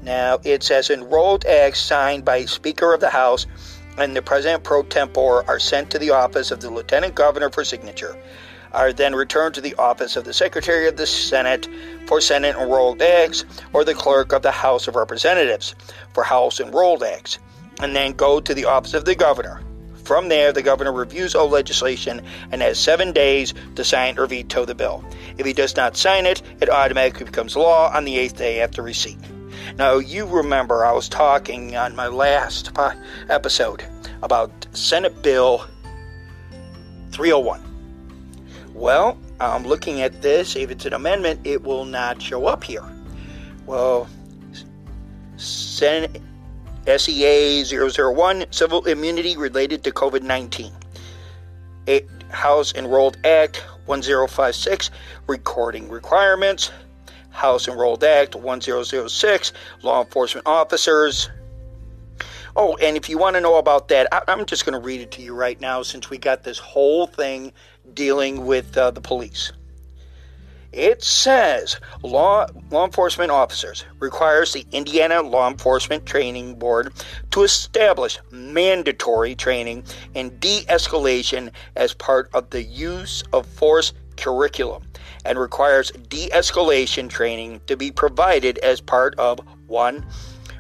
Now, 0.04 0.40
it 0.44 0.64
says 0.64 0.90
enrolled 0.90 1.46
acts 1.46 1.82
signed 1.82 2.24
by 2.24 2.46
Speaker 2.46 2.94
of 2.94 3.02
the 3.02 3.10
House 3.10 3.48
and 3.98 4.16
the 4.16 4.22
President 4.22 4.64
pro 4.64 4.84
tempore 4.84 5.44
are 5.48 5.60
sent 5.60 5.92
to 5.92 6.00
the 6.00 6.12
office 6.12 6.52
of 6.52 6.62
the 6.62 6.70
Lieutenant 6.70 7.16
Governor 7.16 7.50
for 7.50 7.64
signature, 7.64 8.18
are 8.74 8.94
then 8.94 9.14
returned 9.14 9.56
to 9.56 9.62
the 9.62 9.76
office 9.76 10.16
of 10.16 10.24
the 10.24 10.34
Secretary 10.34 10.88
of 10.88 10.98
the 10.98 11.06
Senate 11.06 11.68
for 12.08 12.22
Senate 12.22 12.56
enrolled 12.56 13.02
acts, 13.02 13.46
or 13.74 13.84
the 13.84 13.94
Clerk 13.94 14.32
of 14.32 14.42
the 14.42 14.52
House 14.52 14.88
of 14.88 14.96
Representatives 14.96 15.76
for 16.14 16.24
House 16.24 16.60
enrolled 16.60 17.04
acts, 17.04 17.40
and 17.82 17.96
then 17.96 18.14
go 18.14 18.40
to 18.40 18.54
the 18.54 18.66
office 18.66 18.94
of 18.94 19.06
the 19.06 19.16
Governor. 19.16 19.62
From 20.04 20.30
there, 20.30 20.52
the 20.52 20.64
governor 20.64 20.92
reviews 20.92 21.36
all 21.36 21.48
legislation 21.48 22.26
and 22.52 22.62
has 22.62 22.80
seven 22.80 23.14
days 23.14 23.54
to 23.76 23.84
sign 23.84 24.18
or 24.18 24.26
veto 24.26 24.66
the 24.66 24.76
bill. 24.76 25.06
If 25.38 25.46
he 25.46 25.54
does 25.54 25.76
not 25.76 25.96
sign 25.96 26.26
it, 26.26 26.42
it 26.60 26.70
automatically 26.70 27.26
becomes 27.26 27.56
law 27.56 27.92
on 27.94 28.04
the 28.04 28.18
eighth 28.18 28.36
day 28.36 28.62
after 28.62 28.82
receipt. 28.82 29.20
Now, 29.78 29.98
you 29.98 30.26
remember 30.26 30.86
I 30.86 30.92
was 30.92 31.08
talking 31.08 31.76
on 31.76 31.96
my 31.96 32.08
last 32.08 32.72
episode 33.30 33.84
about 34.22 34.52
Senate 34.74 35.22
Bill 35.22 35.66
301. 37.12 37.62
Well, 38.74 39.18
I'm 39.40 39.64
looking 39.64 40.02
at 40.02 40.22
this. 40.22 40.56
If 40.56 40.72
it's 40.72 40.86
an 40.86 40.94
amendment, 40.94 41.42
it 41.46 41.64
will 41.64 41.86
not 41.86 42.22
show 42.22 42.48
up 42.48 42.64
here. 42.64 42.84
Well, 43.66 44.10
Senate 45.38 46.22
SEA 46.86 47.64
001 47.64 48.46
Civil 48.52 48.86
Immunity 48.86 49.38
Related 49.38 49.84
to 49.84 49.92
COVID 49.92 50.22
19. 50.24 50.72
House 52.32 52.74
Enrolled 52.74 53.18
Act 53.26 53.58
1056 53.86 54.90
Recording 55.28 55.90
Requirements. 55.90 56.72
House 57.32 57.68
Enrolled 57.68 58.04
Act 58.04 58.36
1006, 58.36 59.54
Law 59.82 60.04
Enforcement 60.04 60.46
Officers. 60.46 61.30
Oh, 62.56 62.76
and 62.78 62.98
if 62.98 63.10
you 63.10 63.18
want 63.18 63.36
to 63.36 63.42
know 63.42 63.56
about 63.56 63.88
that, 63.88 64.08
I, 64.12 64.32
am 64.32 64.46
just 64.46 64.66
going 64.66 64.80
to 64.80 64.86
read 64.86 65.02
it 65.02 65.12
to 65.12 65.22
you 65.22 65.34
right 65.34 65.60
now 65.60 65.82
since 65.82 66.10
we 66.10 66.18
got 66.18 66.44
this 66.44 66.60
whole 66.60 67.08
thing 67.08 67.54
dealing 67.94 68.46
with 68.46 68.78
uh, 68.78 68.92
the 68.92 69.02
police. 69.02 69.52
It 70.72 71.04
says 71.04 71.82
law 72.02 72.48
law 72.70 72.86
enforcement 72.86 73.30
officers 73.30 73.84
requires 74.00 74.54
the 74.54 74.66
Indiana 74.72 75.22
Law 75.22 75.50
Enforcement 75.50 76.06
Training 76.06 76.56
Board 76.56 76.94
to 77.32 77.44
establish 77.44 78.20
mandatory 78.32 79.36
training 79.36 79.84
and 80.16 80.40
de-escalation 80.40 81.52
as 81.76 81.94
part 81.94 82.30
of 82.34 82.52
the 82.52 82.64
use 82.64 83.22
of 83.34 83.46
force 83.48 83.92
curriculum 84.16 84.84
and 85.26 85.40
requires 85.40 85.92
de 86.10 86.30
escalation 86.30 87.10
training 87.10 87.62
to 87.68 87.78
be 87.78 87.92
provided 87.92 88.58
as 88.60 88.82
part 88.82 89.16
of 89.18 89.40
1. 89.68 90.06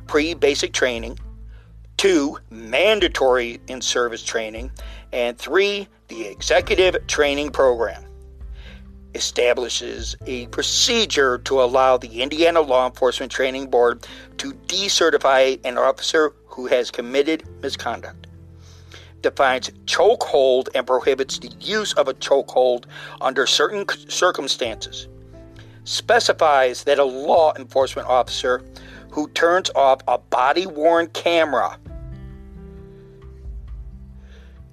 Pre 0.07 0.33
basic 0.33 0.73
training, 0.73 1.17
2. 1.97 2.37
Mandatory 2.49 3.59
in 3.67 3.81
service 3.81 4.23
training, 4.23 4.71
and 5.13 5.37
3. 5.37 5.87
The 6.07 6.27
executive 6.27 7.07
training 7.07 7.51
program. 7.51 8.03
Establishes 9.13 10.15
a 10.25 10.47
procedure 10.47 11.37
to 11.39 11.61
allow 11.61 11.97
the 11.97 12.21
Indiana 12.21 12.61
Law 12.61 12.87
Enforcement 12.87 13.31
Training 13.31 13.69
Board 13.69 14.07
to 14.37 14.53
decertify 14.53 15.59
an 15.65 15.77
officer 15.77 16.33
who 16.45 16.67
has 16.67 16.91
committed 16.91 17.43
misconduct 17.61 18.27
defines 19.21 19.69
chokehold 19.85 20.69
and 20.75 20.85
prohibits 20.85 21.39
the 21.39 21.51
use 21.59 21.93
of 21.93 22.07
a 22.07 22.13
chokehold 22.13 22.85
under 23.19 23.45
certain 23.45 23.85
circumstances. 24.09 25.07
Specifies 25.83 26.83
that 26.83 26.99
a 26.99 27.03
law 27.03 27.53
enforcement 27.57 28.07
officer 28.07 28.63
who 29.09 29.27
turns 29.29 29.69
off 29.75 30.01
a 30.07 30.17
body 30.17 30.65
worn 30.65 31.07
camera 31.07 31.77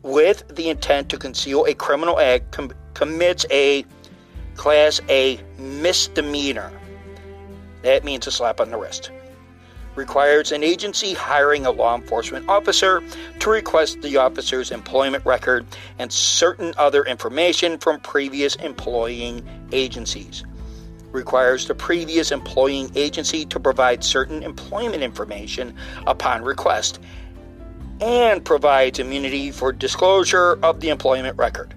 with 0.02 0.44
the 0.54 0.68
intent 0.68 1.08
to 1.08 1.18
conceal 1.18 1.64
a 1.64 1.74
criminal 1.74 2.18
act 2.20 2.50
com- 2.52 2.72
commits 2.94 3.44
a 3.50 3.84
Class 4.54 5.00
A 5.08 5.40
misdemeanor. 5.58 6.72
That 7.82 8.04
means 8.04 8.26
a 8.26 8.30
slap 8.30 8.60
on 8.60 8.70
the 8.70 8.76
wrist 8.76 9.12
requires 9.98 10.52
an 10.52 10.62
agency 10.62 11.12
hiring 11.12 11.66
a 11.66 11.70
law 11.70 11.94
enforcement 11.96 12.48
officer 12.48 13.02
to 13.40 13.50
request 13.50 14.00
the 14.00 14.16
officer's 14.16 14.70
employment 14.70 15.26
record 15.26 15.66
and 15.98 16.10
certain 16.12 16.72
other 16.78 17.04
information 17.04 17.76
from 17.78 17.98
previous 18.00 18.54
employing 18.56 19.46
agencies. 19.72 20.44
Requires 21.10 21.66
the 21.66 21.74
previous 21.74 22.30
employing 22.30 22.90
agency 22.94 23.44
to 23.46 23.58
provide 23.58 24.04
certain 24.04 24.42
employment 24.42 25.02
information 25.02 25.74
upon 26.06 26.44
request 26.44 27.00
and 28.00 28.44
provides 28.44 29.00
immunity 29.00 29.50
for 29.50 29.72
disclosure 29.72 30.58
of 30.62 30.80
the 30.80 30.90
employment 30.90 31.36
record. 31.36 31.74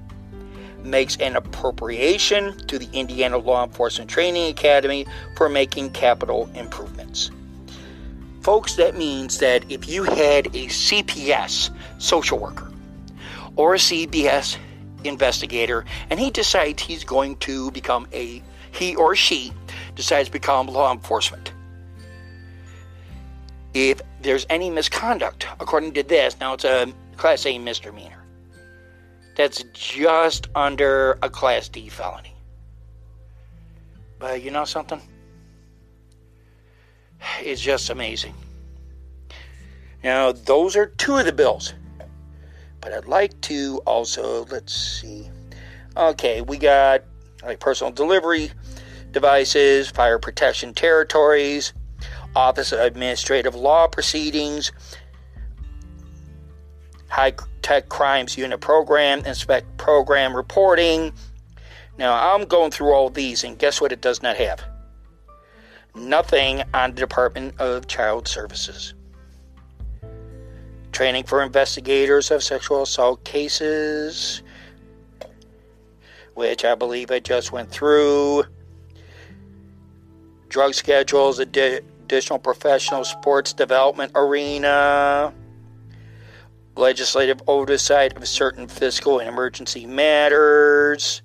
Makes 0.84 1.18
an 1.18 1.36
appropriation 1.36 2.56
to 2.68 2.78
the 2.78 2.90
Indiana 2.94 3.38
Law 3.38 3.64
Enforcement 3.64 4.10
Training 4.12 4.52
Academy 4.52 5.08
for 5.36 5.50
making 5.50 5.92
capital 5.92 6.50
improvements. 6.54 7.32
Folks, 8.42 8.76
that 8.76 8.98
means 8.98 9.38
that 9.38 9.64
if 9.70 9.88
you 9.88 10.04
had 10.04 10.48
a 10.48 10.66
CPS 10.66 11.70
social 12.00 12.40
worker 12.40 12.72
or 13.56 13.76
a 13.76 13.78
CPS 13.78 14.58
investigator 15.04 15.86
and 16.10 16.20
he 16.20 16.32
decides 16.32 16.82
he's 16.82 17.04
going 17.04 17.36
to 17.38 17.70
become 17.72 18.08
a, 18.12 18.42
he 18.72 18.96
or 18.96 19.16
she 19.16 19.54
decides 19.96 20.30
to 20.30 20.34
become 20.34 20.68
law 20.68 20.92
enforcement. 20.92 21.54
If 23.76 24.02
there's 24.22 24.46
any 24.50 24.72
misconduct, 24.72 25.48
according 25.60 25.94
to 25.94 26.04
this, 26.04 26.40
now 26.40 26.54
it's 26.54 26.66
a 26.66 26.92
Class 27.18 27.46
A 27.46 27.60
misdemeanor. 27.60 28.24
That's 29.36 29.64
just 29.74 30.48
under 30.56 31.18
a 31.22 31.30
Class 31.30 31.70
D 31.70 31.90
felony. 31.90 32.36
But 34.18 34.42
you 34.42 34.52
know 34.52 34.66
something? 34.66 35.02
Is 37.44 37.62
just 37.62 37.90
amazing. 37.90 38.34
Now, 40.04 40.32
those 40.32 40.76
are 40.76 40.88
two 40.88 41.18
of 41.18 41.26
the 41.26 41.34
bills. 41.34 41.74
But 42.80 42.94
I'd 42.94 43.06
like 43.06 43.40
to 43.42 43.80
also, 43.86 44.46
let's 44.46 44.74
see, 44.74 45.30
Okay, 45.98 46.40
we 46.40 46.58
got 46.58 47.04
like 47.44 47.60
personal 47.60 47.92
delivery 47.92 48.52
devices, 49.12 49.90
fire 49.90 50.18
protection 50.20 50.74
territories, 50.74 51.74
Office 52.34 52.72
of 52.72 52.80
Administrative 52.80 53.56
Law 53.56 53.88
Proceedings, 53.88 54.72
High 57.10 57.34
Tech 57.62 57.90
Crimes 57.90 58.38
Unit 58.38 58.62
Program, 58.62 59.26
Inspect 59.26 59.78
Program 59.78 60.34
Reporting. 60.34 61.12
Now, 61.98 62.34
I'm 62.34 62.46
going 62.46 62.72
through 62.72 62.94
all 62.94 63.10
these, 63.10 63.44
and 63.44 63.60
guess 63.60 63.82
what 63.82 63.92
it 63.92 64.00
does 64.00 64.24
not 64.24 64.38
have? 64.38 64.64
Nothing 65.94 66.64
on 66.74 66.92
the 66.92 67.02
Department 67.02 67.60
of 67.60 67.88
Child 67.88 68.28
Services. 68.28 68.94
Training 70.92 71.26
for 71.26 71.42
investigators 71.44 72.32
of 72.32 72.44
sexual 72.44 72.84
assault 72.84 73.24
cases, 73.24 74.42
which 76.34 76.64
I 76.64 76.76
believe 76.76 77.12
I 77.12 77.20
just 77.20 77.52
went 77.52 77.72
through. 77.72 78.44
Drug 80.50 80.74
schedules, 80.74 81.40
additional 81.40 82.40
professional 82.40 83.06
sports 83.06 83.54
development 83.54 84.12
arena, 84.16 85.34
legislative 86.76 87.42
oversight 87.48 88.16
of 88.18 88.28
certain 88.28 88.68
fiscal 88.68 89.20
and 89.20 89.30
emergency 89.30 89.86
matters. 89.86 91.22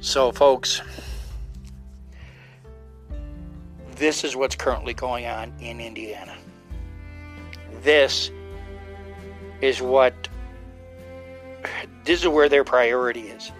So, 0.00 0.32
folks, 0.32 0.80
this 4.02 4.24
is 4.24 4.34
what's 4.34 4.56
currently 4.56 4.92
going 4.92 5.26
on 5.26 5.52
in 5.60 5.80
Indiana. 5.80 6.36
This 7.84 8.32
is 9.60 9.80
what, 9.80 10.28
this 12.02 12.20
is 12.20 12.26
where 12.26 12.48
their 12.48 12.64
priority 12.64 13.28
is. 13.28 13.52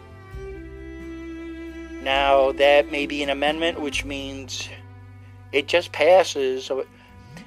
Now, 2.03 2.51
that 2.51 2.91
may 2.91 3.07
be 3.07 3.23
an 3.23 3.31
amendment, 3.31 3.81
which 3.81 4.05
means 4.05 4.69
it 5.53 5.69
just 5.69 5.93
passes. 5.93 6.73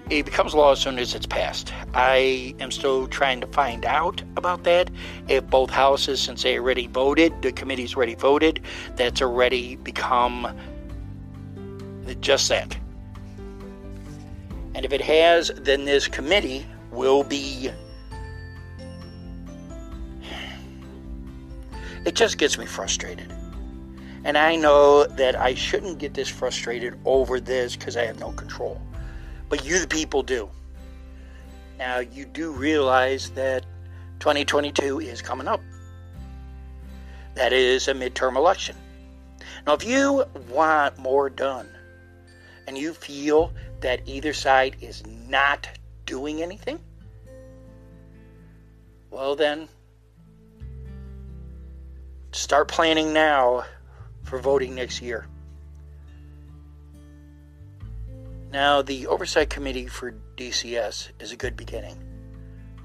It 0.10 0.24
becomes 0.24 0.54
law 0.54 0.72
as 0.72 0.80
soon 0.80 0.98
as 0.98 1.14
it's 1.14 1.26
passed. 1.26 1.74
I 1.94 2.56
am 2.62 2.72
still 2.72 3.08
trying 3.08 3.42
to 3.42 3.48
find 3.48 3.84
out 3.84 4.22
about 4.38 4.64
that. 4.64 4.90
If 5.28 5.46
both 5.48 5.70
houses, 5.70 6.22
since 6.22 6.44
they 6.44 6.58
already 6.58 6.88
voted, 6.88 7.42
the 7.42 7.52
committee's 7.52 7.94
already 7.94 8.16
voted, 8.16 8.62
that's 8.96 9.22
already 9.22 9.76
become 9.76 10.58
just 12.22 12.48
that. 12.48 12.78
And 14.76 14.84
if 14.84 14.92
it 14.92 15.02
has, 15.02 15.52
then 15.56 15.86
this 15.86 16.08
committee 16.08 16.66
will 16.92 17.24
be. 17.24 17.72
It 22.06 22.14
just 22.14 22.38
gets 22.38 22.58
me 22.58 22.66
frustrated. 22.66 23.34
And 24.26 24.38
I 24.38 24.58
know 24.58 25.06
that 25.06 25.36
I 25.40 25.56
shouldn't 25.56 25.98
get 25.98 26.14
this 26.14 26.28
frustrated 26.28 27.00
over 27.06 27.40
this 27.40 27.76
because 27.76 27.96
I 27.96 28.04
have 28.06 28.20
no 28.20 28.32
control. 28.34 28.80
But 29.48 29.66
you, 29.66 29.80
the 29.80 29.88
people, 29.88 30.22
do. 30.22 30.50
Now, 31.80 32.00
you 32.00 32.26
do 32.26 32.52
realize 32.52 33.30
that 33.32 33.66
2022 34.20 35.00
is 35.00 35.22
coming 35.22 35.48
up. 35.48 35.62
That 37.36 37.54
is 37.54 37.88
a 37.88 37.94
midterm 37.94 38.36
election. 38.36 38.76
Now, 39.66 39.74
if 39.74 39.86
you 39.86 40.26
want 40.50 40.98
more 40.98 41.30
done 41.30 41.70
and 42.68 42.78
you 42.78 42.94
feel 42.94 43.54
that 43.86 44.02
either 44.08 44.34
side 44.34 44.76
is 44.82 45.06
not 45.06 45.70
doing 46.08 46.42
anything, 46.42 46.80
well, 49.12 49.36
then 49.36 49.70
start 52.32 52.68
planning 52.68 53.14
now 53.14 53.64
for 54.24 54.40
voting 54.40 54.74
next 54.74 55.04
year. 55.04 55.28
Now, 58.52 58.82
the 58.82 59.06
Oversight 59.06 59.52
Committee 59.52 59.86
for 59.86 60.16
DCS 60.36 61.10
is 61.20 61.32
a 61.32 61.36
good 61.36 61.56
beginning. 61.56 61.96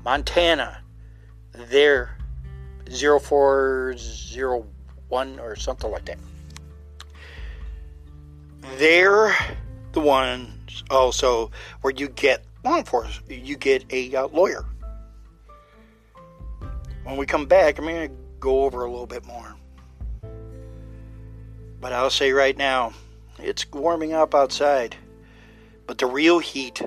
Montana, 0.04 0.82
they're 1.52 2.14
0401 2.90 5.40
or 5.40 5.56
something 5.56 5.90
like 5.90 6.04
that. 6.04 6.18
They're 8.76 9.34
the 9.92 10.00
ones 10.70 10.84
also 10.90 11.50
where 11.80 11.92
you 11.92 12.08
get 12.08 12.44
law 12.64 12.76
enforcement, 12.76 13.30
you 13.30 13.56
get 13.56 13.84
a 13.90 14.14
uh, 14.14 14.28
lawyer. 14.28 14.64
When 17.04 17.16
we 17.16 17.26
come 17.26 17.46
back, 17.46 17.78
I'm 17.78 17.84
going 17.84 18.08
to 18.08 18.14
go 18.38 18.64
over 18.64 18.84
a 18.84 18.90
little 18.90 19.06
bit 19.06 19.24
more. 19.24 19.56
But 21.80 21.92
I'll 21.92 22.10
say 22.10 22.32
right 22.32 22.56
now, 22.56 22.92
it's 23.38 23.70
warming 23.72 24.12
up 24.12 24.34
outside. 24.34 24.96
But 25.86 25.98
the 25.98 26.06
real 26.06 26.38
heat 26.38 26.82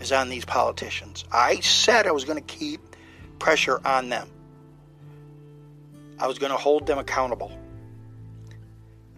is 0.00 0.10
on 0.12 0.28
these 0.28 0.44
politicians. 0.44 1.24
I 1.32 1.60
said 1.60 2.06
I 2.06 2.10
was 2.10 2.24
going 2.24 2.42
to 2.42 2.54
keep 2.54 2.80
pressure 3.38 3.80
on 3.86 4.08
them. 4.08 4.28
I 6.18 6.26
was 6.26 6.38
going 6.38 6.52
to 6.52 6.58
hold 6.58 6.86
them 6.86 6.98
accountable. 6.98 7.56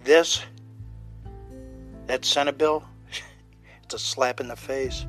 This, 0.04 0.42
that 2.06 2.24
Senate 2.24 2.58
bill, 2.58 2.84
it's 3.86 3.94
a 3.94 3.98
slap 4.00 4.40
in 4.40 4.48
the 4.48 4.56
face. 4.56 5.06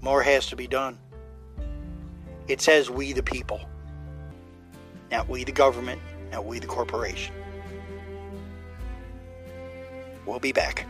More 0.00 0.20
has 0.20 0.46
to 0.46 0.56
be 0.56 0.66
done. 0.66 0.98
It 2.48 2.60
says 2.60 2.90
we 2.90 3.12
the 3.12 3.22
people, 3.22 3.60
not 5.12 5.28
we 5.28 5.44
the 5.44 5.52
government, 5.52 6.02
not 6.32 6.44
we 6.44 6.58
the 6.58 6.66
corporation. 6.66 7.32
We'll 10.26 10.40
be 10.40 10.50
back. 10.50 10.86